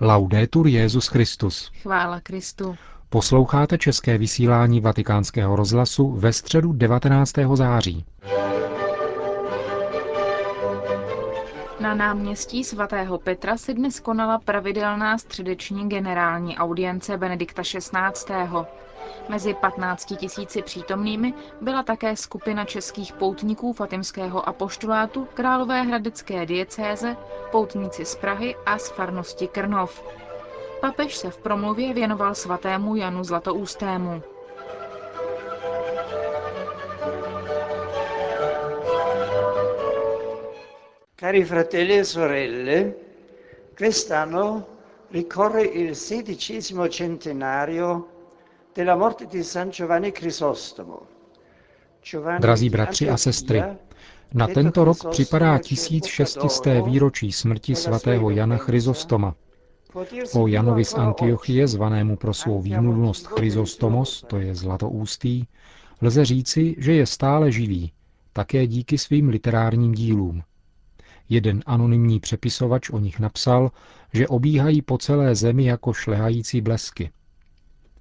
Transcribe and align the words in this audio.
Laudetur 0.00 0.66
Jezus 0.66 1.06
Christus. 1.06 1.70
Chvála 1.82 2.20
Kristu. 2.20 2.76
Posloucháte 3.08 3.78
české 3.78 4.18
vysílání 4.18 4.80
Vatikánského 4.80 5.56
rozhlasu 5.56 6.10
ve 6.10 6.32
středu 6.32 6.72
19. 6.72 7.32
září. 7.54 8.04
Na 11.80 11.94
náměstí 11.94 12.64
svatého 12.64 13.18
Petra 13.18 13.56
se 13.56 13.74
dnes 13.74 14.00
konala 14.00 14.38
pravidelná 14.38 15.18
středeční 15.18 15.88
generální 15.88 16.56
audience 16.56 17.16
Benedikta 17.16 17.62
XVI. 17.62 18.66
Mezi 19.28 19.54
15 19.54 20.04
tisíci 20.16 20.62
přítomnými 20.62 21.34
byla 21.60 21.82
také 21.82 22.16
skupina 22.16 22.64
českých 22.64 23.12
poutníků 23.12 23.72
Fatimského 23.72 24.48
apoštolátu 24.48 25.28
Královéhradecké 25.34 26.46
diecéze, 26.46 27.16
poutníci 27.52 28.04
z 28.04 28.14
Prahy 28.14 28.56
a 28.66 28.78
z 28.78 28.88
farnosti 28.90 29.48
Krnov. 29.48 30.02
Papež 30.80 31.16
se 31.16 31.30
v 31.30 31.38
promluvě 31.38 31.94
věnoval 31.94 32.34
svatému 32.34 32.96
Janu 32.96 33.24
Zlatoustému. 33.24 34.22
Cari 41.18 41.44
fratelli 41.44 41.98
e 41.98 42.04
sorelle, 42.04 42.92
quest'anno 43.74 44.66
ricorre 45.10 45.62
il 45.64 45.94
sedicesimo 45.94 46.88
centenario 46.88 48.15
Drazí 52.38 52.70
bratři 52.70 53.08
a 53.08 53.16
sestry, 53.16 53.62
na 54.34 54.46
tento 54.46 54.84
rok 54.84 55.10
připadá 55.10 55.58
1600. 55.58 56.84
výročí 56.84 57.32
smrti 57.32 57.74
svatého 57.74 58.30
Jana 58.30 58.56
Chryzostoma. 58.56 59.34
Po 60.32 60.46
Janovi 60.46 60.84
z 60.84 60.94
Antiochie, 60.94 61.68
zvanému 61.68 62.16
pro 62.16 62.34
svou 62.34 62.60
výmluvnost 62.60 63.26
Chryzostomos, 63.26 64.24
to 64.26 64.36
je 64.36 64.54
zlatoústý, 64.54 65.44
lze 66.02 66.24
říci, 66.24 66.74
že 66.78 66.92
je 66.92 67.06
stále 67.06 67.52
živý, 67.52 67.92
také 68.32 68.66
díky 68.66 68.98
svým 68.98 69.28
literárním 69.28 69.92
dílům. 69.92 70.42
Jeden 71.28 71.62
anonymní 71.66 72.20
přepisovač 72.20 72.90
o 72.90 72.98
nich 72.98 73.20
napsal, 73.20 73.70
že 74.12 74.28
obíhají 74.28 74.82
po 74.82 74.98
celé 74.98 75.34
zemi 75.34 75.64
jako 75.64 75.92
šlehající 75.92 76.60
blesky. 76.60 77.10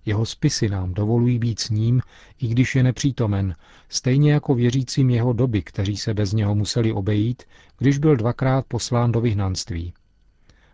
Jeho 0.06 0.26
spisy 0.26 0.70
nám 0.70 0.94
dovolují 0.94 1.40
být 1.40 1.60
s 1.60 1.70
ním, 1.70 2.02
i 2.42 2.48
když 2.48 2.76
je 2.76 2.84
nepřítomen, 2.84 3.56
stejně 3.90 4.34
jako 4.34 4.56
věřícím 4.56 5.10
jeho 5.10 5.34
doby, 5.34 5.62
kteří 5.62 5.98
se 5.98 6.14
bez 6.14 6.34
něho 6.34 6.56
museli 6.56 6.94
obejít, 6.94 7.44
když 7.78 7.98
byl 7.98 8.16
dvakrát 8.16 8.66
poslán 8.66 9.12
do 9.12 9.22
vyhnanství. 9.22 9.94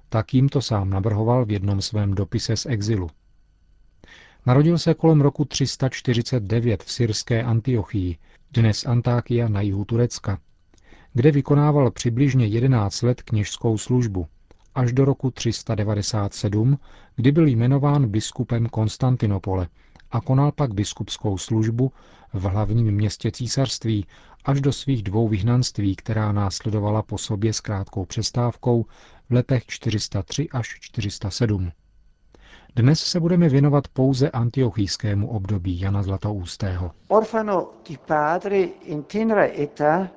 Tak 0.09 0.33
jim 0.33 0.49
to 0.49 0.61
sám 0.61 0.89
navrhoval 0.89 1.45
v 1.45 1.51
jednom 1.51 1.81
svém 1.81 2.13
dopise 2.13 2.55
z 2.57 2.65
exilu. 2.65 3.09
Narodil 4.45 4.77
se 4.77 4.93
kolem 4.93 5.21
roku 5.21 5.45
349 5.45 6.83
v 6.83 6.91
syrské 6.91 7.43
Antiochii, 7.43 8.17
dnes 8.51 8.85
Antákia 8.85 9.47
na 9.47 9.61
jihu 9.61 9.85
Turecka, 9.85 10.39
kde 11.13 11.31
vykonával 11.31 11.91
přibližně 11.91 12.45
11 12.45 13.01
let 13.01 13.21
kněžskou 13.21 13.77
službu, 13.77 14.27
až 14.75 14.93
do 14.93 15.05
roku 15.05 15.31
397, 15.31 16.79
kdy 17.15 17.31
byl 17.31 17.47
jmenován 17.47 18.07
biskupem 18.07 18.65
Konstantinopole 18.65 19.67
a 20.11 20.21
konal 20.21 20.51
pak 20.51 20.73
biskupskou 20.73 21.37
službu 21.37 21.91
v 22.33 22.43
hlavním 22.43 22.91
městě 22.91 23.31
císařství 23.31 24.05
až 24.45 24.61
do 24.61 24.73
svých 24.73 25.03
dvou 25.03 25.27
vyhnanství, 25.27 25.95
která 25.95 26.31
následovala 26.31 27.01
po 27.01 27.17
sobě 27.17 27.53
s 27.53 27.59
krátkou 27.59 28.05
přestávkou 28.05 28.85
v 29.29 29.33
letech 29.33 29.65
403 29.65 30.49
až 30.49 30.77
407. 30.79 31.71
Dnes 32.75 32.99
se 32.99 33.19
budeme 33.19 33.49
věnovat 33.49 33.87
pouze 33.87 34.29
antiochijskému 34.29 35.29
období 35.29 35.79
Jana 35.79 36.03
Zlatoustého. 36.03 36.91
Orfano 37.07 37.69
di 37.89 37.97
padre 37.97 38.57
in 38.61 39.03
tenera 39.03 39.45
età 39.45 40.09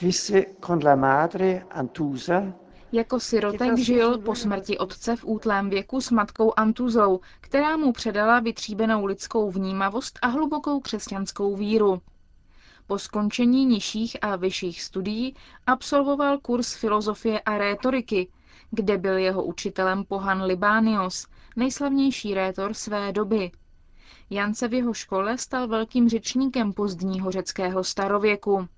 visse 0.00 0.44
con 0.66 0.80
la 0.84 0.96
madre 0.96 1.62
Antusa 1.70 2.52
Jako 2.94 3.20
sirotek 3.20 3.76
žil 3.78 4.18
po 4.18 4.34
smrti 4.34 4.78
otce 4.78 5.16
v 5.16 5.24
útlém 5.24 5.70
věku 5.70 6.00
s 6.00 6.10
matkou 6.10 6.52
Antuzou, 6.56 7.20
která 7.40 7.76
mu 7.76 7.92
předala 7.92 8.40
vytříbenou 8.40 9.04
lidskou 9.04 9.50
vnímavost 9.50 10.18
a 10.22 10.26
hlubokou 10.26 10.80
křesťanskou 10.80 11.56
víru. 11.56 12.02
Po 12.86 12.98
skončení 12.98 13.66
nižších 13.66 14.16
a 14.22 14.36
vyšších 14.36 14.82
studií 14.82 15.36
absolvoval 15.66 16.38
kurz 16.38 16.74
filozofie 16.74 17.40
a 17.40 17.58
rétoriky, 17.58 18.28
kde 18.70 18.98
byl 18.98 19.18
jeho 19.18 19.44
učitelem 19.44 20.04
pohan 20.04 20.42
Libánios, 20.42 21.26
nejslavnější 21.56 22.34
rétor 22.34 22.74
své 22.74 23.12
doby. 23.12 23.50
Jan 24.30 24.54
se 24.54 24.68
v 24.68 24.74
jeho 24.74 24.94
škole 24.94 25.38
stal 25.38 25.68
velkým 25.68 26.08
řečníkem 26.08 26.72
pozdního 26.72 27.30
řeckého 27.30 27.84
starověku. 27.84 28.68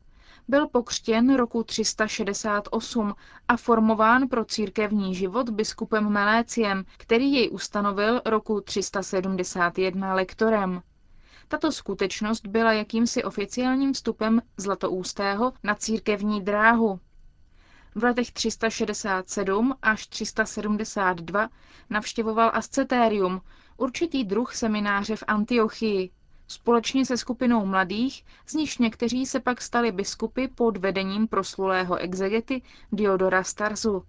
Byl 0.49 0.69
pokřtěn 0.69 1.37
roku 1.37 1.63
368 1.63 3.15
a 3.49 3.57
formován 3.57 4.29
pro 4.29 4.45
církevní 4.45 5.15
život 5.15 5.51
biskupem 5.51 6.09
Meléciem, 6.09 6.85
který 6.97 7.33
jej 7.33 7.51
ustanovil 7.53 8.21
roku 8.27 8.61
371 8.61 10.15
lektorem. 10.15 10.83
Tato 11.49 11.73
skutečnost 11.73 12.47
byla 12.47 12.73
jakýmsi 12.73 13.25
oficiálním 13.25 13.93
vstupem 13.93 14.43
Zlatoustého 14.57 15.53
na 15.63 15.75
církevní 15.75 16.41
dráhu. 16.41 17.01
V 17.95 18.05
letech 18.05 18.33
367 18.33 19.75
až 19.83 20.07
372 20.07 21.49
navštěvoval 21.91 22.51
ascetérium, 22.55 23.41
určitý 23.77 24.25
druh 24.25 24.55
semináře 24.55 25.17
v 25.17 25.25
Antiochii, 25.27 26.11
společně 26.47 27.07
se 27.07 27.17
skupinou 27.17 27.67
mladých, 27.67 28.25
z 28.47 28.55
nichž 28.55 28.79
někteří 28.79 29.27
se 29.27 29.41
pak 29.41 29.63
stali 29.63 29.93
biskupy 29.93 30.49
pod 30.49 30.77
vedením 30.77 31.29
proslulého 31.29 31.97
exegety 31.97 32.63
Diodora 32.93 33.43
Starzu, 33.45 34.03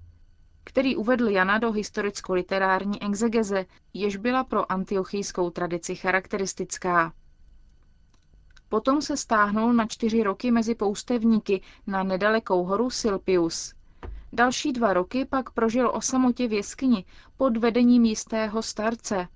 který 0.63 0.95
uvedl 0.95 1.29
Jana 1.29 1.57
do 1.57 1.71
historicko-literární 1.71 3.03
exegeze, 3.03 3.65
jež 3.93 4.17
byla 4.17 4.43
pro 4.43 4.71
antiochijskou 4.71 5.49
tradici 5.49 5.95
charakteristická. 5.95 7.13
Potom 8.69 9.01
se 9.01 9.17
stáhnul 9.17 9.73
na 9.73 9.85
čtyři 9.85 10.23
roky 10.23 10.51
mezi 10.51 10.75
poustevníky 10.75 11.61
na 11.87 12.03
nedalekou 12.03 12.63
horu 12.63 12.89
Silpius. 12.89 13.73
Další 14.33 14.73
dva 14.73 14.93
roky 14.93 15.25
pak 15.25 15.49
prožil 15.49 15.91
o 15.93 16.01
samotě 16.01 16.47
v 16.47 16.53
jeskyni 16.53 17.05
pod 17.37 17.57
vedením 17.57 18.05
jistého 18.05 18.61
starce. 18.61 19.27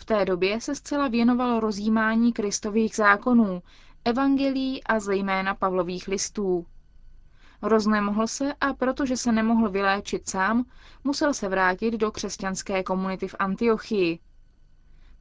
V 0.00 0.04
té 0.04 0.24
době 0.24 0.60
se 0.60 0.74
zcela 0.74 1.08
věnoval 1.08 1.60
rozjímání 1.60 2.32
kristových 2.32 2.96
zákonů, 2.96 3.62
evangelií 4.04 4.84
a 4.84 5.00
zejména 5.00 5.54
Pavlových 5.54 6.08
listů. 6.08 6.66
Roznemohl 7.62 8.26
se 8.26 8.54
a 8.60 8.74
protože 8.74 9.16
se 9.16 9.32
nemohl 9.32 9.70
vyléčit 9.70 10.28
sám, 10.28 10.64
musel 11.04 11.34
se 11.34 11.48
vrátit 11.48 11.94
do 11.94 12.10
křesťanské 12.10 12.82
komunity 12.82 13.28
v 13.28 13.34
Antiochii. 13.38 14.18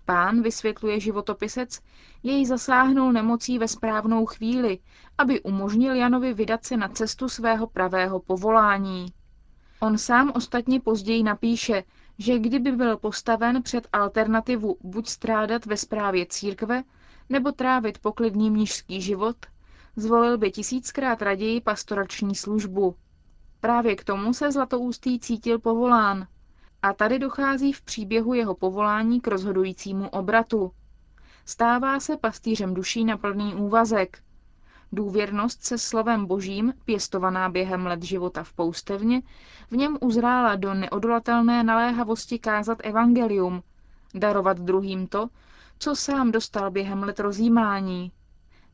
Pán, 0.05 0.41
vysvětluje 0.41 0.99
životopisec, 0.99 1.79
jej 2.23 2.45
zasáhnul 2.45 3.11
nemocí 3.11 3.59
ve 3.59 3.67
správnou 3.67 4.25
chvíli, 4.25 4.79
aby 5.17 5.41
umožnil 5.41 5.95
Janovi 5.95 6.33
vydat 6.33 6.65
se 6.65 6.77
na 6.77 6.87
cestu 6.87 7.29
svého 7.29 7.67
pravého 7.67 8.19
povolání. 8.19 9.05
On 9.79 9.97
sám 9.97 10.31
ostatně 10.35 10.79
později 10.79 11.23
napíše, 11.23 11.83
že 12.17 12.39
kdyby 12.39 12.71
byl 12.71 12.97
postaven 12.97 13.63
před 13.63 13.87
alternativu 13.93 14.77
buď 14.81 15.07
strádat 15.07 15.65
ve 15.65 15.77
správě 15.77 16.25
církve, 16.25 16.83
nebo 17.29 17.51
trávit 17.51 17.99
poklidný 17.99 18.51
mnižský 18.51 19.01
život, 19.01 19.37
zvolil 19.95 20.37
by 20.37 20.51
tisíckrát 20.51 21.21
raději 21.21 21.61
pastorační 21.61 22.35
službu. 22.35 22.95
Právě 23.59 23.95
k 23.95 24.03
tomu 24.03 24.33
se 24.33 24.51
Zlatoustý 24.51 25.19
cítil 25.19 25.59
povolán, 25.59 26.27
a 26.81 26.93
tady 26.93 27.19
dochází 27.19 27.73
v 27.73 27.81
příběhu 27.81 28.33
jeho 28.33 28.55
povolání 28.55 29.21
k 29.21 29.27
rozhodujícímu 29.27 30.09
obratu. 30.09 30.71
Stává 31.45 31.99
se 31.99 32.17
pastýřem 32.17 32.73
duší 32.73 33.05
na 33.05 33.17
plný 33.17 33.55
úvazek. 33.55 34.23
Důvěrnost 34.91 35.63
se 35.65 35.77
slovem 35.77 36.25
božím, 36.25 36.73
pěstovaná 36.85 37.49
během 37.49 37.85
let 37.85 38.03
života 38.03 38.43
v 38.43 38.53
poustevně, 38.53 39.21
v 39.71 39.75
něm 39.75 39.97
uzrála 40.01 40.55
do 40.55 40.73
neodolatelné 40.73 41.63
naléhavosti 41.63 42.39
kázat 42.39 42.77
evangelium, 42.83 43.63
darovat 44.13 44.59
druhým 44.59 45.07
to, 45.07 45.27
co 45.79 45.95
sám 45.95 46.31
dostal 46.31 46.71
během 46.71 47.03
let 47.03 47.19
rozjímání. 47.19 48.11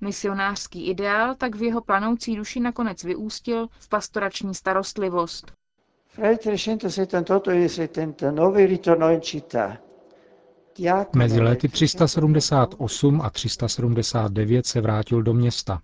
Misionářský 0.02 0.88
ideál 0.88 1.36
tak 1.36 1.56
v 1.56 1.64
jeho 1.64 1.82
planoucí 1.82 2.36
duši 2.36 2.60
nakonec 2.60 3.04
vyústil 3.04 3.68
v 3.80 3.90
pastorační 3.90 4.56
starostlivost. 4.56 5.52
Fra 6.08 6.30
il 6.32 6.38
378 6.38 7.52
e 7.52 7.64
il 7.64 7.70
79 7.70 8.66
ritornò 8.68 9.10
in 9.12 9.22
città. 9.22 9.78
Mezi 11.16 11.40
lety 11.42 11.68
378 11.70 13.22
a 13.22 13.30
379 13.30 14.66
se 14.66 14.82
vrátil 14.82 15.24
do 15.24 15.34
města. 15.34 15.82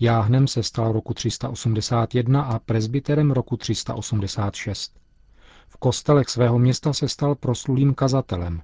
Jáhnem 0.00 0.46
se 0.46 0.62
stal 0.62 0.92
roku 0.92 1.14
381 1.14 2.42
a 2.42 2.58
presbyterem 2.58 3.30
roku 3.30 3.56
386. 3.56 4.92
V 5.68 5.76
kostelech 5.76 6.28
svého 6.28 6.58
města 6.58 6.92
se 6.92 7.08
stal 7.08 7.34
proslulým 7.34 7.94
kazatelem. 7.94 8.62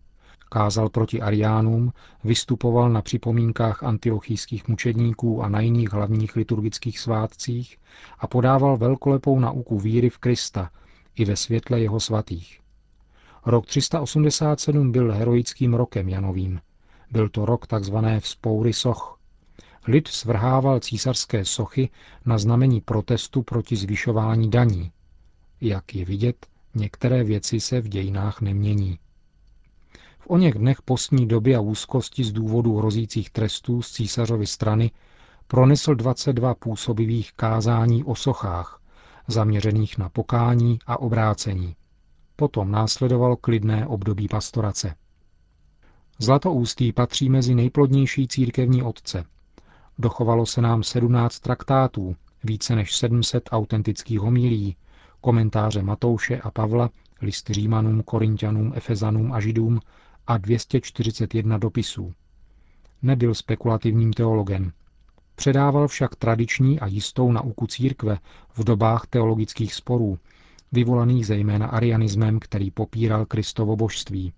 Kázal 0.49 0.89
proti 0.89 1.23
ariánům, 1.23 1.93
vystupoval 2.25 2.91
na 2.91 3.03
připomínkách 3.03 3.83
antiochijských 3.83 4.69
mučedníků 4.69 5.43
a 5.43 5.49
na 5.49 5.61
jiných 5.61 5.93
hlavních 5.93 6.37
liturgických 6.37 6.99
svátcích 6.99 7.79
a 8.19 8.27
podával 8.27 8.77
velkolepou 8.77 9.39
nauku 9.39 9.79
víry 9.79 10.11
v 10.11 10.19
Krista 10.19 10.71
i 11.17 11.25
ve 11.25 11.37
světle 11.37 11.81
jeho 11.81 12.01
svatých. 12.01 12.61
Rok 13.47 13.67
387 13.67 14.93
byl 14.93 15.13
heroickým 15.13 15.75
rokem 15.75 16.09
Janovým. 16.09 16.61
Byl 17.11 17.29
to 17.29 17.47
rok 17.47 17.67
tzv. 17.67 17.97
vzpoury 18.21 18.73
soch. 18.73 19.14
Lid 19.87 20.09
svrhával 20.09 20.81
císařské 20.81 21.45
sochy 21.45 21.89
na 22.27 22.39
znamení 22.39 22.81
protestu 22.81 23.43
proti 23.43 23.77
zvyšování 23.77 24.51
daní. 24.51 24.93
Jak 25.61 25.95
je 25.95 26.05
vidět, 26.05 26.47
některé 26.75 27.25
věci 27.25 27.61
se 27.61 27.81
v 27.81 27.89
dějinách 27.89 28.41
nemění. 28.41 28.99
V 30.19 30.31
oněch 30.31 30.55
dnech 30.55 30.83
postní 30.83 31.27
doby 31.29 31.57
a 31.57 31.61
úzkosti 31.61 32.25
z 32.25 32.33
důvodu 32.33 32.77
hrozících 32.77 33.31
trestů 33.31 33.83
z 33.83 33.91
císařovy 33.93 34.47
strany 34.47 34.91
pronesl 35.47 35.95
22 35.95 36.55
působivých 36.55 37.33
kázání 37.33 38.05
o 38.05 38.15
sochách, 38.15 38.81
zaměřených 39.29 39.99
na 39.99 40.09
pokání 40.09 40.79
a 40.87 41.01
obrácení. 41.01 41.77
Potom 42.37 42.71
následovalo 42.71 43.37
klidné 43.37 43.87
období 43.87 44.29
pastorace. 44.29 44.95
Zlatoústý 46.19 46.93
patří 46.93 47.29
mezi 47.29 47.55
nejplodnější 47.55 48.29
církevní 48.29 48.83
otce. 48.83 49.25
Dochovalo 49.99 50.47
se 50.47 50.61
nám 50.61 50.83
17 50.83 51.41
traktátů, 51.41 52.17
více 52.45 52.77
než 52.77 52.97
700 52.97 53.49
autentických 53.53 54.21
homilí, 54.21 54.77
komentáře 55.21 55.83
Matouše 55.83 56.41
a 56.41 56.51
Pavla, 56.51 56.91
list 57.23 57.51
Římanům, 57.51 58.03
Korintianům, 58.03 58.73
Efezanům 58.77 59.33
a 59.33 59.41
Židům 59.41 59.81
a 60.27 60.39
241 60.39 61.59
dopisů. 61.59 62.13
Nebyl 63.03 63.35
spekulativním 63.35 64.13
teologem. 64.13 64.73
Předával 65.37 65.89
však 65.89 66.17
tradiční 66.17 66.81
a 66.81 66.87
jistou 66.87 67.33
nauku 67.33 67.67
církve 67.67 68.19
v 68.55 68.65
dobách 68.65 69.07
teologických 69.07 69.75
sporů, 69.75 70.19
vyvolaných 70.73 71.27
zejména 71.27 71.67
arianismem, 71.67 72.41
který 72.41 72.71
popíral 72.71 73.27
Kristovo 73.27 73.77
božství. 73.77 74.33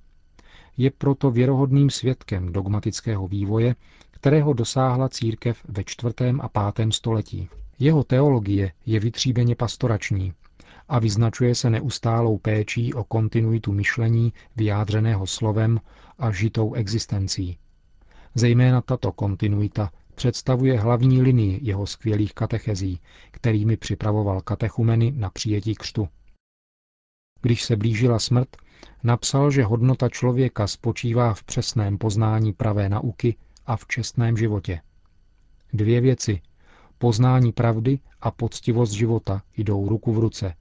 Je 0.77 0.91
proto 0.91 1.31
věrohodným 1.31 1.91
svědkem 1.91 2.53
dogmatického 2.53 3.29
vývoje, 3.29 3.75
kterého 4.17 4.53
dosáhla 4.53 5.09
církev 5.09 5.59
ve 5.69 5.85
čtvrtém 5.85 6.41
a 6.41 6.49
pátém 6.49 6.93
století. 6.93 7.49
Jeho 7.79 8.05
teologie 8.05 8.73
je 8.87 9.01
vytříbeně 9.01 9.57
pastorační 9.57 10.33
a 10.89 10.99
vyznačuje 10.99 11.55
se 11.55 11.71
neustálou 11.71 12.39
péčí 12.39 12.95
o 12.95 13.05
kontinuitu 13.05 13.73
myšlení 13.73 14.33
vyjádřeného 14.57 15.27
slovem 15.27 15.81
a 16.19 16.31
žitou 16.31 16.75
existencí. 16.75 17.59
Zejména 18.35 18.81
tato 18.81 19.13
kontinuita 19.13 19.91
představuje 20.15 20.79
hlavní 20.81 21.23
linii 21.23 21.61
jeho 21.63 21.87
skvělých 21.87 22.35
katechezí, 22.35 23.01
kterými 23.31 23.77
připravoval 23.77 24.41
katechumeny 24.41 25.13
na 25.17 25.31
přijetí 25.31 25.75
křtu. 25.75 26.09
Když 27.43 27.65
se 27.65 27.77
blížila 27.77 28.19
smrt, 28.19 28.57
napsal, 29.03 29.51
že 29.51 29.65
hodnota 29.65 30.09
člověka 30.09 30.67
spočívá 30.67 31.35
v 31.35 31.45
přesném 31.45 31.99
poznání 31.99 32.53
pravé 32.53 32.89
nauky 32.89 33.37
a 33.67 33.77
v 33.77 33.87
čestném 33.87 34.37
životě. 34.37 34.81
Dvě 35.73 36.01
věci, 36.01 36.41
poznání 36.99 37.53
pravdy 37.53 37.99
a 38.21 38.31
poctivost 38.31 38.93
života, 38.93 39.43
jdou 39.57 39.89
ruku 39.89 40.13
v 40.13 40.19
ruce. 40.19 40.55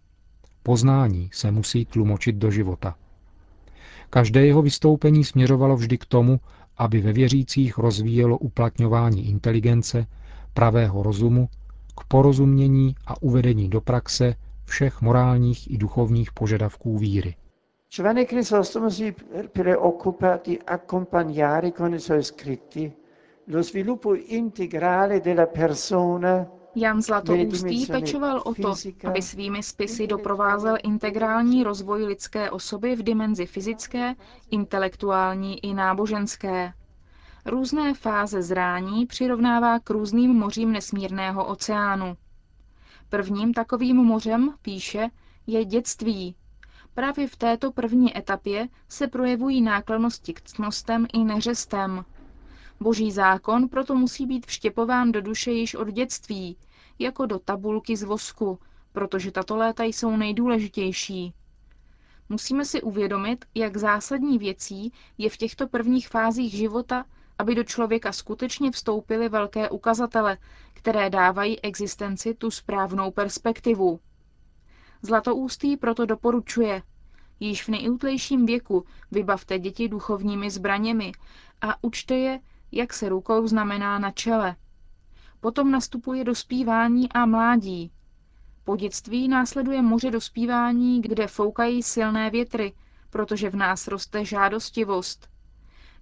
Poznání 0.63 1.29
se 1.33 1.51
musí 1.51 1.85
tlumočit 1.85 2.35
do 2.35 2.51
života. 2.51 2.95
Každé 4.09 4.45
jeho 4.45 4.61
vystoupení 4.61 5.23
směřovalo 5.23 5.75
vždy 5.75 5.97
k 5.97 6.05
tomu, 6.05 6.39
aby 6.77 7.01
ve 7.01 7.13
věřících 7.13 7.77
rozvíjelo 7.77 8.37
uplatňování 8.37 9.29
inteligence, 9.29 10.07
pravého 10.53 11.03
rozumu, 11.03 11.49
k 11.97 12.03
porozumění 12.03 12.95
a 13.05 13.21
uvedení 13.21 13.69
do 13.69 13.81
praxe 13.81 14.35
všech 14.65 15.01
morálních 15.01 15.71
i 15.71 15.77
duchovních 15.77 16.31
požadavků 16.31 16.97
víry. 16.97 17.35
Giovanni 17.87 18.25
Crisostomo 18.25 18.89
si 18.89 19.13
preoccupa 19.51 20.37
di 20.43 20.59
accompagnare 20.63 21.71
con 21.71 21.93
i 21.93 21.99
suoi 21.99 22.23
scritti 22.23 22.93
lo 23.49 23.61
sviluppo 23.61 24.15
integrale 24.15 25.21
della 25.21 25.47
persona 25.47 26.49
Jan 26.77 27.01
Zlatoustý 27.01 27.85
pečoval 27.87 28.41
o 28.45 28.53
to, 28.53 28.75
aby 29.07 29.21
svými 29.21 29.63
spisy 29.63 30.07
doprovázel 30.07 30.77
integrální 30.83 31.63
rozvoj 31.63 32.03
lidské 32.03 32.51
osoby 32.51 32.95
v 32.95 33.03
dimenzi 33.03 33.45
fyzické, 33.45 34.15
intelektuální 34.51 35.65
i 35.65 35.73
náboženské. 35.73 36.73
Různé 37.45 37.93
fáze 37.93 38.41
zrání 38.41 39.05
přirovnává 39.05 39.79
k 39.79 39.89
různým 39.89 40.31
mořím 40.33 40.71
nesmírného 40.71 41.45
oceánu. 41.45 42.17
Prvním 43.09 43.53
takovým 43.53 43.95
mořem, 43.95 44.53
píše, 44.61 45.09
je 45.47 45.65
dětství. 45.65 46.35
Právě 46.95 47.27
v 47.27 47.35
této 47.35 47.71
první 47.71 48.17
etapě 48.17 48.67
se 48.89 49.07
projevují 49.07 49.61
náklonosti 49.61 50.33
k 50.33 50.41
ctnostem 50.41 51.07
i 51.13 51.23
neřestem. 51.23 52.05
Boží 52.79 53.11
zákon 53.11 53.69
proto 53.69 53.95
musí 53.95 54.25
být 54.25 54.45
vštěpován 54.45 55.11
do 55.11 55.21
duše 55.21 55.51
již 55.51 55.75
od 55.75 55.87
dětství, 55.87 56.57
jako 56.99 57.25
do 57.25 57.39
tabulky 57.39 57.95
z 57.97 58.03
vosku, 58.03 58.59
protože 58.91 59.31
tato 59.31 59.55
léta 59.55 59.83
jsou 59.83 60.17
nejdůležitější. 60.17 61.33
Musíme 62.29 62.65
si 62.65 62.81
uvědomit, 62.81 63.45
jak 63.55 63.77
zásadní 63.77 64.37
věcí 64.37 64.93
je 65.17 65.29
v 65.29 65.37
těchto 65.37 65.67
prvních 65.67 66.07
fázích 66.09 66.53
života, 66.53 67.05
aby 67.39 67.55
do 67.55 67.63
člověka 67.63 68.11
skutečně 68.11 68.71
vstoupily 68.71 69.29
velké 69.29 69.69
ukazatele, 69.69 70.37
které 70.73 71.09
dávají 71.09 71.61
existenci 71.61 72.33
tu 72.33 72.51
správnou 72.51 73.11
perspektivu. 73.11 73.99
Zlatoústý 75.05 75.77
proto 75.77 76.05
doporučuje, 76.05 76.81
již 77.39 77.63
v 77.63 77.69
nejútlejším 77.69 78.45
věku 78.45 78.85
vybavte 79.11 79.59
děti 79.59 79.89
duchovními 79.89 80.49
zbraněmi 80.49 81.11
a 81.61 81.83
učte 81.83 82.15
je, 82.15 82.39
jak 82.71 82.93
se 82.93 83.09
rukou 83.09 83.47
znamená 83.47 83.99
na 83.99 84.11
čele. 84.11 84.55
Potom 85.39 85.71
nastupuje 85.71 86.23
dospívání 86.23 87.11
a 87.11 87.25
mládí. 87.25 87.91
Po 88.63 88.75
dětství 88.75 89.27
následuje 89.27 89.81
moře 89.81 90.11
dospívání, 90.11 91.01
kde 91.01 91.27
foukají 91.27 91.83
silné 91.83 92.29
větry, 92.29 92.73
protože 93.09 93.49
v 93.49 93.55
nás 93.55 93.87
roste 93.87 94.25
žádostivost. 94.25 95.29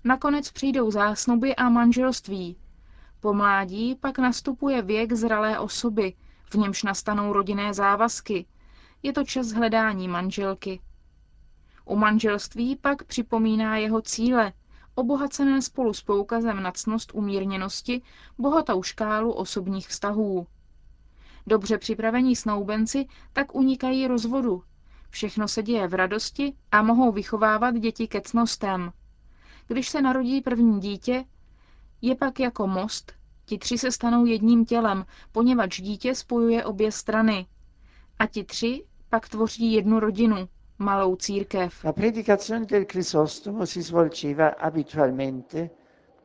Nakonec 0.03 0.51
přijdou 0.51 0.91
zásnuby 0.91 1.55
a 1.55 1.69
manželství. 1.69 2.57
Po 3.19 3.33
mládí 3.33 3.95
pak 3.95 4.19
nastupuje 4.19 4.81
věk 4.81 5.13
zralé 5.13 5.59
osoby, 5.59 6.13
v 6.49 6.55
němž 6.55 6.83
nastanou 6.83 7.33
rodinné 7.33 7.73
závazky. 7.73 8.45
Je 9.03 9.13
to 9.13 9.23
čas 9.23 9.51
hledání 9.51 10.07
manželky. 10.07 10.79
U 11.85 11.95
manželství 11.95 12.75
pak 12.75 13.03
připomíná 13.03 13.77
jeho 13.77 14.01
cíle, 14.01 14.53
obohacené 14.95 15.61
spolu 15.61 15.93
s 15.93 16.01
poukazem 16.01 16.63
na 16.63 16.71
cnost 16.71 17.11
umírněnosti, 17.13 18.01
bohatou 18.37 18.83
škálu 18.83 19.33
osobních 19.33 19.87
vztahů. 19.87 20.47
Dobře 21.47 21.77
připravení 21.77 22.35
snoubenci 22.35 23.05
tak 23.33 23.55
unikají 23.55 24.07
rozvodu. 24.07 24.63
Všechno 25.09 25.47
se 25.47 25.63
děje 25.63 25.87
v 25.87 25.93
radosti 25.93 26.53
a 26.71 26.81
mohou 26.81 27.11
vychovávat 27.11 27.75
děti 27.75 28.07
ke 28.07 28.21
cnostem. 28.21 28.91
Když 29.67 29.89
se 29.89 30.01
narodí 30.01 30.41
první 30.41 30.79
dítě, 30.79 31.25
je 32.01 32.15
pak 32.15 32.39
jako 32.39 32.67
most, 32.67 33.13
ti 33.45 33.57
tři 33.57 33.77
se 33.77 33.91
stanou 33.91 34.25
jedním 34.25 34.65
tělem, 34.65 35.05
poněvadž 35.31 35.81
dítě 35.81 36.15
spojuje 36.15 36.65
obě 36.65 36.91
strany. 36.91 37.45
A 38.19 38.27
ti 38.27 38.43
tři 38.43 38.83
pak 39.13 39.29
tvoří 39.29 39.73
jednu 39.73 39.99
rodinu, 39.99 40.49
malou 40.77 41.15
církev. 41.15 41.83
La 41.83 41.93
predicazione 41.93 42.65
del 42.65 42.85
Crisostomo 42.85 43.65
si 43.65 43.83
svolgeva 43.83 44.47
abitualmente 44.47 45.69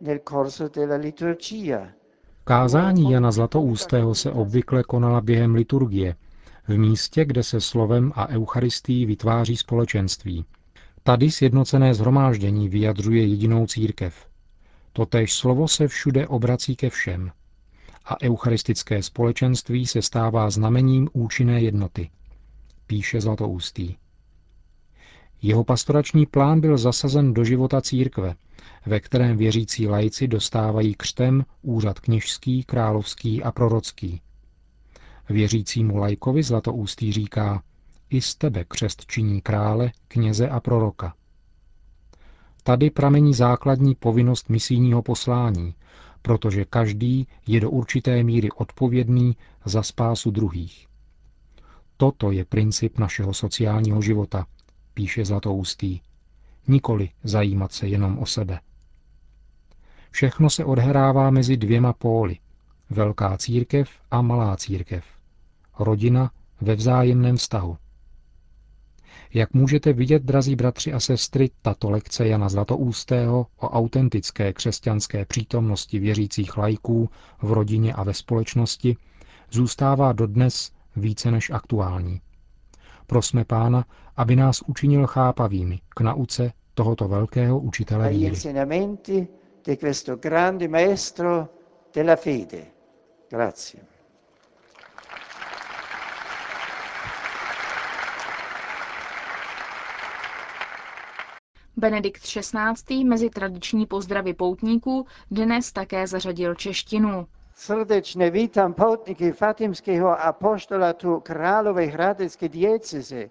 nel 0.01 0.21
corso 0.29 0.69
della 0.69 0.97
liturgia. 0.97 1.89
Kázání 2.45 3.13
Jana 3.13 3.31
Zlatoústého 3.31 4.15
se 4.15 4.33
obvykle 4.33 4.83
konala 4.83 5.21
během 5.21 5.55
liturgie, 5.55 6.17
v 6.69 6.79
místě, 6.79 7.25
kde 7.25 7.43
se 7.43 7.61
slovem 7.61 8.13
a 8.15 8.29
eucharistií 8.29 9.07
vytváří 9.07 9.57
společenství. 9.57 10.45
Tady 11.03 11.31
sjednocené 11.31 11.95
zhromáždění 11.95 12.69
vyjadřuje 12.69 13.27
jedinou 13.27 13.67
církev. 13.67 14.29
Totéž 14.93 15.35
slovo 15.35 15.69
se 15.69 15.89
všude 15.89 16.27
obrací 16.27 16.77
ke 16.77 16.91
všem. 16.91 17.31
A 18.05 18.23
eucharistické 18.23 19.03
společenství 19.03 19.87
se 19.87 20.03
stává 20.03 20.51
znamením 20.51 21.09
účinné 21.13 21.61
jednoty. 21.61 22.11
Píše 22.89 23.21
Zlatoústý. 23.21 23.97
Jeho 25.43 25.65
pastorační 25.65 26.27
plán 26.27 26.61
byl 26.61 26.79
zasazen 26.79 27.35
do 27.35 27.45
života 27.45 27.81
církve, 27.81 28.35
ve 28.87 29.01
kterém 29.01 29.37
věřící 29.37 29.89
lajci 29.89 30.29
dostávají 30.29 30.95
křtem 30.95 31.45
úřad 31.63 32.01
kněžský, 32.01 32.65
královský 32.65 33.43
a 33.43 33.53
prorocký. 33.53 34.21
Věřícímu 35.29 35.97
lajkovi 35.97 36.43
Zlatoústý 36.43 37.13
říká, 37.13 37.63
i 38.11 38.21
z 38.21 38.35
tebe 38.35 38.65
křest 38.65 39.07
činí 39.07 39.41
krále, 39.41 39.93
kněze 40.09 40.49
a 40.49 40.61
proroka. 40.61 41.15
Tady 42.63 42.91
pramení 42.91 43.35
základní 43.35 43.95
povinnost 43.95 44.49
misijního 44.49 45.03
poslání, 45.03 45.75
protože 46.23 46.65
každý 46.65 47.27
je 47.47 47.61
do 47.61 47.71
určité 47.71 48.23
míry 48.23 48.51
odpovědný 48.51 49.37
za 49.65 49.83
spásu 49.83 50.31
druhých. 50.31 50.88
Toto 52.01 52.31
je 52.31 52.45
princip 52.45 52.99
našeho 52.99 53.35
sociálního 53.35 54.03
života, 54.03 54.47
píše 54.95 55.25
Zlatoustý. 55.25 56.01
Nikoli 56.69 57.11
zajímat 57.25 57.73
se 57.73 57.89
jenom 57.89 58.19
o 58.19 58.27
sebe. 58.27 58.61
Všechno 60.11 60.51
se 60.51 60.65
odhrává 60.65 61.31
mezi 61.31 61.57
dvěma 61.57 61.93
póly. 61.93 62.39
Velká 62.91 63.39
církev 63.39 63.91
a 64.11 64.23
malá 64.23 64.57
církev. 64.57 65.05
Rodina 65.79 66.31
ve 66.61 66.75
vzájemném 66.75 67.37
vztahu. 67.37 67.77
Jak 69.35 69.55
můžete 69.55 69.93
vidět, 69.93 70.23
drazí 70.23 70.57
bratři 70.57 70.93
a 70.93 71.01
sestry, 71.01 71.51
tato 71.63 71.91
lekce 71.91 72.29
Jana 72.29 72.49
Zlatoústého 72.49 73.47
o 73.57 73.69
autentické 73.69 74.53
křesťanské 74.53 75.25
přítomnosti 75.25 75.99
věřících 75.99 76.57
lajků 76.57 77.11
v 77.43 77.53
rodině 77.53 77.93
a 77.93 78.03
ve 78.03 78.15
společnosti 78.15 78.97
zůstává 79.51 80.13
dodnes 80.13 80.78
více 81.01 81.31
než 81.31 81.51
aktuální. 81.51 82.21
Prosme 83.07 83.45
Pána, 83.45 83.85
aby 84.17 84.37
nás 84.37 84.63
učinil 84.67 85.07
chápavými 85.07 85.81
k 85.89 86.01
nauce 86.01 86.53
tohoto 86.75 87.09
velkého 87.09 87.59
učitele 87.59 88.09
víry. 88.09 88.37
Grazie. 93.31 93.83
Benedikt 101.77 102.23
XVI. 102.23 103.05
mezi 103.05 103.31
tradiční 103.31 103.87
pozdravy 103.87 104.35
poutníků 104.35 105.07
dnes 105.31 105.73
také 105.73 106.07
zařadil 106.07 106.55
češtinu. 106.55 107.27
Srdečně 107.59 108.31
vítám 108.31 108.75
poutníky 108.75 109.33
Fatimského 109.33 110.21
apoštolatu 110.21 111.21
Králové 111.21 111.85
hradecké 111.85 112.49
dieceze, 112.49 113.31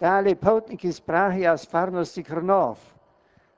dále 0.00 0.34
poutníky 0.34 0.92
z 0.92 1.00
Prahy 1.00 1.48
a 1.48 1.56
z 1.56 1.64
farnosti 1.64 2.24
Krnov. 2.24 2.78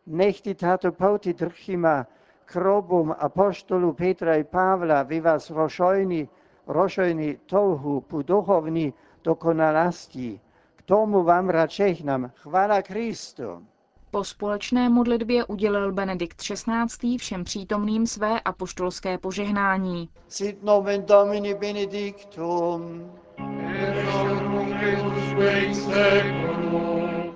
Nechty 0.06 0.54
tato 0.54 0.92
pouty 0.92 1.32
drchima 1.32 2.06
krobom 2.44 3.14
apoštolu 3.18 3.92
Petra 3.92 4.34
i 4.34 4.44
Pavla 4.44 5.02
vy 5.02 5.20
vás 5.20 5.50
rošojní, 5.50 6.28
rošojní 6.66 7.36
touhu 7.46 8.00
po 8.00 8.22
duchovní 8.22 8.94
dokonalosti. 9.24 10.40
K 10.76 10.82
tomu 10.82 11.22
vám 11.22 11.48
račehnám. 11.48 12.30
Chvála 12.34 12.82
Kristu. 12.82 13.66
Po 14.14 14.24
společné 14.24 14.88
modlitbě 14.88 15.44
udělil 15.44 15.92
Benedikt 15.92 16.36
XVI. 16.36 17.18
všem 17.18 17.44
přítomným 17.44 18.06
své 18.06 18.40
apoštolské 18.40 19.18
požehnání. 19.18 20.08
Sit 20.28 20.62
nomen 20.62 21.04
Domini 21.06 21.54
benedictum. 21.54 23.12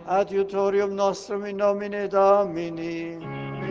Adiutorium 0.07 0.97
nostrum 0.97 1.47
in 1.47 1.57
nomine 1.57 2.09
Domini. 2.09 3.19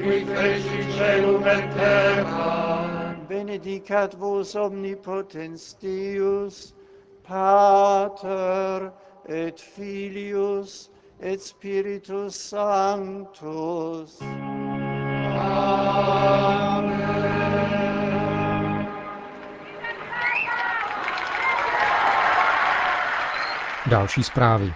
Qui 0.03 0.25
feci 0.25 0.93
celum 0.97 1.47
et 1.47 1.73
terra. 1.73 3.15
Benedicat 3.27 4.13
vos 4.13 4.55
omnipotens 4.55 5.73
Deus, 5.81 6.75
Pater 7.27 8.91
et 9.29 9.61
Filius 9.61 10.91
et 11.19 11.41
Spiritus 11.41 12.35
Sanctus. 12.49 14.19
Další 23.89 24.23
zprávy. 24.23 24.73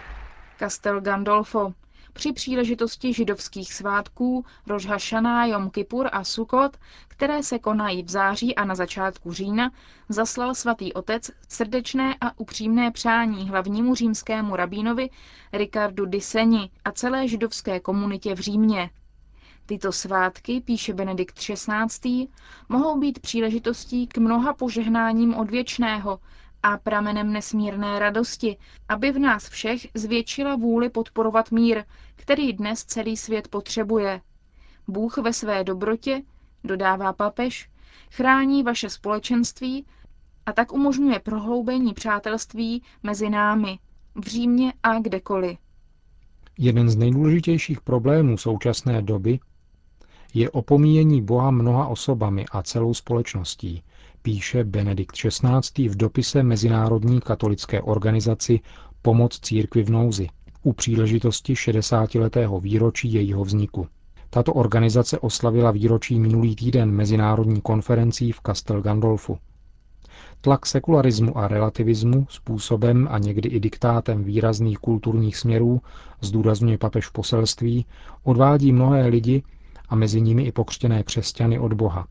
Castel 0.59 1.01
Gandolfo. 1.01 1.73
Při 2.13 2.33
příležitosti 2.33 3.13
židovských 3.13 3.73
svátků 3.73 4.45
Rosh 4.67 4.85
Hashanah, 4.85 5.49
Jom 5.49 5.69
Kippur 5.69 6.09
a 6.11 6.23
Sukkot, 6.23 6.77
které 7.07 7.43
se 7.43 7.59
konají 7.59 8.03
v 8.03 8.09
září 8.09 8.55
a 8.55 8.65
na 8.65 8.75
začátku 8.75 9.33
října, 9.33 9.71
zaslal 10.09 10.55
svatý 10.55 10.93
otec 10.93 11.31
srdečné 11.49 12.15
a 12.21 12.39
upřímné 12.39 12.91
přání 12.91 13.49
hlavnímu 13.49 13.95
římskému 13.95 14.55
rabínovi 14.55 15.09
Ricardu 15.53 16.05
Diseni 16.05 16.69
a 16.85 16.91
celé 16.91 17.27
židovské 17.27 17.79
komunitě 17.79 18.35
v 18.35 18.39
Římě. 18.39 18.89
Tyto 19.65 19.91
svátky, 19.91 20.61
píše 20.61 20.93
Benedikt 20.93 21.39
XVI., 21.39 22.27
mohou 22.69 22.99
být 22.99 23.19
příležitostí 23.19 24.07
k 24.07 24.17
mnoha 24.17 24.53
požehnáním 24.53 25.35
od 25.35 25.49
věčného 25.51 26.19
a 26.63 26.77
pramenem 26.77 27.33
nesmírné 27.33 27.99
radosti, 27.99 28.57
aby 28.89 29.11
v 29.11 29.19
nás 29.19 29.49
všech 29.49 29.87
zvětšila 29.93 30.55
vůli 30.55 30.89
podporovat 30.89 31.51
mír, 31.51 31.83
který 32.15 32.53
dnes 32.53 32.85
celý 32.85 33.17
svět 33.17 33.47
potřebuje. 33.47 34.21
Bůh 34.87 35.17
ve 35.17 35.33
své 35.33 35.63
dobrotě, 35.63 36.21
dodává 36.63 37.13
papež, 37.13 37.69
chrání 38.11 38.63
vaše 38.63 38.89
společenství 38.89 39.85
a 40.45 40.53
tak 40.53 40.73
umožňuje 40.73 41.19
prohloubení 41.19 41.93
přátelství 41.93 42.83
mezi 43.03 43.29
námi, 43.29 43.79
v 44.15 44.27
Římě 44.27 44.73
a 44.83 44.99
kdekoliv. 44.99 45.57
Jeden 46.57 46.89
z 46.89 46.95
nejdůležitějších 46.95 47.81
problémů 47.81 48.37
současné 48.37 49.01
doby 49.01 49.39
je 50.33 50.49
opomíjení 50.49 51.21
Boha 51.21 51.51
mnoha 51.51 51.87
osobami 51.87 52.45
a 52.51 52.63
celou 52.63 52.93
společností, 52.93 53.83
píše 54.21 54.63
Benedikt 54.63 55.15
XVI. 55.15 55.87
v 55.89 55.95
dopise 55.95 56.43
Mezinárodní 56.43 57.19
katolické 57.21 57.81
organizaci 57.81 58.59
Pomoc 59.01 59.39
církvi 59.39 59.83
v 59.83 59.89
nouzi 59.89 60.27
u 60.63 60.73
příležitosti 60.73 61.53
60-letého 61.53 62.59
výročí 62.59 63.13
jejího 63.13 63.43
vzniku. 63.43 63.87
Tato 64.29 64.53
organizace 64.53 65.19
oslavila 65.19 65.71
výročí 65.71 66.19
minulý 66.19 66.55
týden 66.55 66.91
mezinárodní 66.91 67.61
konferencí 67.61 68.31
v 68.31 68.39
Castel 68.45 68.81
Gandolfu. 68.81 69.37
Tlak 70.41 70.65
sekularismu 70.65 71.37
a 71.37 71.47
relativismu 71.47 72.25
způsobem 72.29 73.07
a 73.11 73.17
někdy 73.17 73.49
i 73.49 73.59
diktátem 73.59 74.23
výrazných 74.23 74.77
kulturních 74.77 75.37
směrů, 75.37 75.81
zdůrazňuje 76.21 76.77
papež 76.77 77.07
poselství, 77.09 77.85
odvádí 78.23 78.71
mnohé 78.71 79.07
lidi 79.07 79.43
a 79.89 79.95
mezi 79.95 80.21
nimi 80.21 80.43
i 80.43 80.51
pokřtěné 80.51 81.03
křesťany 81.03 81.59
od 81.59 81.73
Boha. 81.73 82.07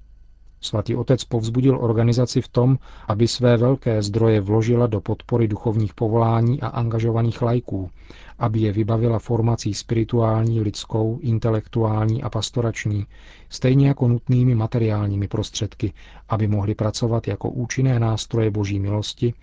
Svatý 0.61 0.97
otec 0.97 1.25
povzbudil 1.25 1.79
organizaci 1.81 2.41
v 2.41 2.49
tom, 2.49 2.79
aby 3.09 3.29
své 3.29 3.57
velké 3.57 4.03
zdroje 4.03 4.41
vložila 4.41 4.87
do 4.87 5.01
podpory 5.01 5.49
duchovních 5.49 5.95
povolání 5.95 6.61
a 6.61 6.67
angažovaných 6.67 7.43
lajků, 7.43 7.91
aby 8.39 8.61
je 8.61 8.73
vybavila 8.73 9.19
formací 9.19 9.75
spirituální, 9.75 10.61
lidskou, 10.61 11.19
intelektuální 11.23 12.23
a 12.23 12.31
pastorační, 12.31 13.07
stejně 13.49 13.89
jako 13.89 14.09
nutnými 14.09 14.55
materiálními 14.55 15.29
prostředky, 15.29 15.93
aby 16.29 16.49
mohli 16.49 16.75
pracovat 16.75 17.29
jako 17.29 17.51
účinné 17.51 18.01
nástroje 18.01 18.51
boží 18.51 18.81
milosti 18.81 19.35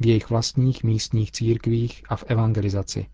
v 0.00 0.06
jejich 0.06 0.30
vlastních 0.30 0.84
místních 0.84 1.32
církvích 1.32 2.02
a 2.08 2.16
v 2.16 2.24
evangelizaci. 2.26 3.06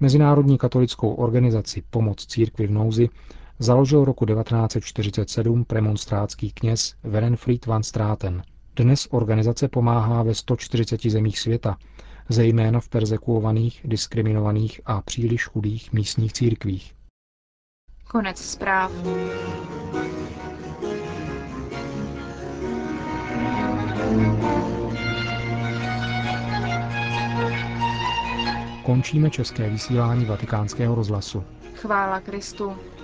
Mezinárodní 0.00 0.58
katolickou 0.58 1.14
organizaci 1.14 1.82
Pomoc 1.90 2.26
církvi 2.26 2.66
v 2.66 2.70
nouzi 2.70 3.08
založil 3.58 4.04
roku 4.04 4.26
1947 4.26 5.64
premonstrátský 5.64 6.52
kněz 6.52 6.94
Werenfried 7.02 7.66
van 7.66 7.82
Straten. 7.82 8.42
Dnes 8.76 9.08
organizace 9.10 9.68
pomáhá 9.68 10.22
ve 10.22 10.34
140 10.34 11.02
zemích 11.02 11.38
světa, 11.38 11.76
zejména 12.28 12.80
v 12.80 12.88
persekuovaných, 12.88 13.80
diskriminovaných 13.84 14.80
a 14.86 15.02
příliš 15.02 15.46
chudých 15.46 15.92
místních 15.92 16.32
církvích. 16.32 16.94
Konec 18.08 18.38
zpráv. 18.38 18.92
Končíme 28.84 29.30
české 29.30 29.70
vysílání 29.70 30.24
vatikánského 30.24 30.94
rozhlasu. 30.94 31.44
Chvála 31.74 32.20
Kristu. 32.20 32.76